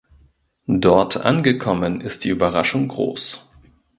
Dort 0.65 1.17
angekommen 1.17 2.01
ist 2.01 2.23
die 2.23 2.29
Überraschung 2.29 2.87
groß. 2.87 3.47